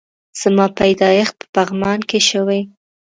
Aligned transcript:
زما 0.41 0.65
پيدايښت 0.79 1.33
په 1.39 1.45
پغمان 1.55 1.99
کی 2.09 2.19
شوي 2.29 2.61